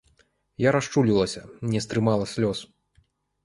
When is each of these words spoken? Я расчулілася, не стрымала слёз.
Я 0.67 0.71
расчулілася, 0.75 1.45
не 1.75 1.85
стрымала 1.87 2.25
слёз. 2.35 2.67